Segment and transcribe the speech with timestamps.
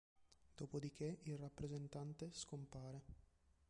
[0.55, 3.03] Dopodiché, il rappresentante scompare.